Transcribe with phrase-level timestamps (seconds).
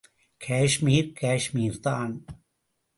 [0.41, 2.13] காஷ்மீர், காஷ்மீர் தான்!